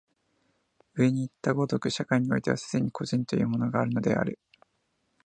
[0.95, 4.39] 上にいった如く、社会においては既に個人というものがあるのである。